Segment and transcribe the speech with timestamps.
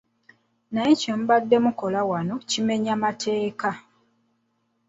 [0.73, 3.69] Naye kye mubadde mukola wano kimenya mateeka.